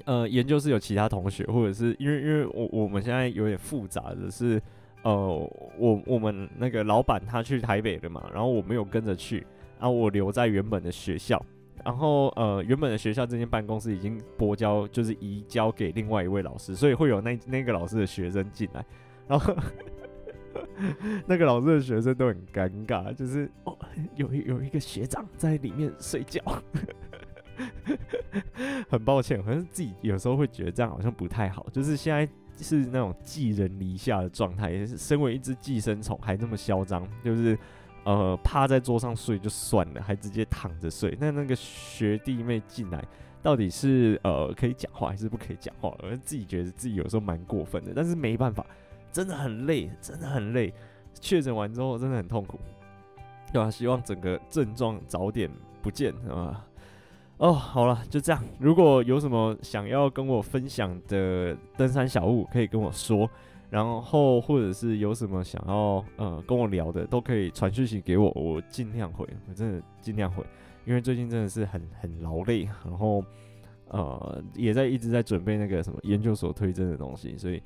[0.05, 4.61] 呃，研究室有其他同学，或者是因为因为我我们现在有点复杂的是，
[5.03, 9.45] 呃，我我们那个老板他去台北了嘛，然后我没有跟着去，
[9.79, 11.43] 然后我留在原本的学校，
[11.83, 18.85] 然后呃，原本的学校这间办公室已经拨交，就是移交给另外一位老师，所以会有那那个老师的学生进来，
[19.27, 19.55] 然后
[21.25, 23.77] 那个老师的学生都很尴尬，就是哦，
[24.15, 26.41] 有有一个学长在里面睡觉。
[28.89, 31.67] 很抱歉，可是自己有时候会觉得这样好像不太好。
[31.71, 32.27] 就是现在
[32.61, 37.57] 是那种寄人篱下的状态，也是身为一只寄生虫还那么嚣张，就是
[38.03, 41.17] 呃趴在桌上睡就算了，还直接躺着睡。
[41.19, 43.03] 那那个学弟妹进来，
[43.41, 45.95] 到底是呃可以讲话还是不可以讲话？
[46.03, 48.65] 我自己觉得自己有时候蛮过分的，但是没办法，
[49.11, 50.73] 真的很累，真的很累。
[51.19, 52.59] 确诊完之后真的很痛苦，
[53.51, 53.69] 对吧？
[53.69, 55.49] 希望整个症状早点
[55.81, 56.65] 不见，啊。
[57.41, 58.39] 哦，好了，就这样。
[58.59, 63.27] 如果有什么想要跟我分享的登山小物，可以跟我说。
[63.71, 70.45] 然后或者是有什么想要呃跟我聊的，都可以传讯息给我，我尽量回，我真的尽量回。
[70.85, 73.25] 因为最近真的是很很劳累，然后
[73.87, 77.59] 呃也在一直在准备那个什么研究所推荐的东西，所以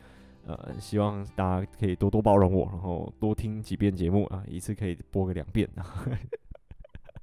[0.45, 5.67] 呃希望大家可以多多包容我，然后多听几遍节目啊，一次可以播个两遍。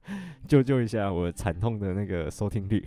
[0.49, 2.85] 救救一下我惨痛的那个收听率。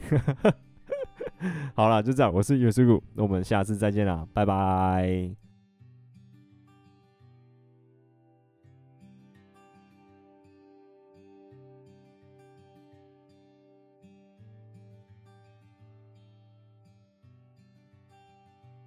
[1.75, 5.44] 好了，就这样，我是尤师傅，那我们下次再见啦，拜拜。